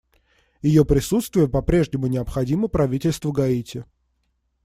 [0.63, 3.85] Ее присутствие по-прежнему необходимо правительству Гаити.